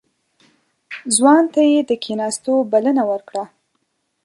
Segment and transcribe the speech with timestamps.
[1.15, 3.43] ځوان ته يې د کېناستو بلنه ورکړه.